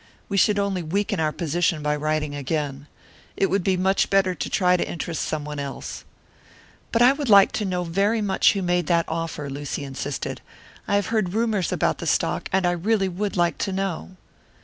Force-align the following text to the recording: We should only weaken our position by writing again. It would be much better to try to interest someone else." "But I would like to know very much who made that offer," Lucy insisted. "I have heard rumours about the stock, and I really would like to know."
We 0.29 0.37
should 0.37 0.57
only 0.57 0.81
weaken 0.81 1.19
our 1.19 1.31
position 1.31 1.83
by 1.83 1.95
writing 1.95 2.33
again. 2.33 2.87
It 3.37 3.51
would 3.51 3.63
be 3.63 3.77
much 3.77 4.09
better 4.09 4.33
to 4.33 4.49
try 4.49 4.75
to 4.75 4.89
interest 4.89 5.21
someone 5.21 5.59
else." 5.59 6.03
"But 6.91 7.03
I 7.03 7.13
would 7.13 7.29
like 7.29 7.51
to 7.51 7.65
know 7.65 7.83
very 7.83 8.19
much 8.19 8.53
who 8.53 8.63
made 8.63 8.87
that 8.87 9.05
offer," 9.07 9.47
Lucy 9.47 9.83
insisted. 9.83 10.41
"I 10.87 10.95
have 10.95 11.09
heard 11.13 11.35
rumours 11.35 11.71
about 11.71 11.99
the 11.99 12.07
stock, 12.07 12.49
and 12.51 12.65
I 12.65 12.71
really 12.71 13.09
would 13.09 13.37
like 13.37 13.59
to 13.59 13.71
know." 13.71 14.15